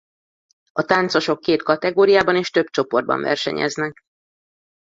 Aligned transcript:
A 0.71 0.81
táncosok 0.83 1.39
két 1.39 1.63
kategóriában 1.63 2.35
és 2.35 2.49
több 2.49 2.65
csoportban 2.67 3.21
versenyeznek. 3.21 3.99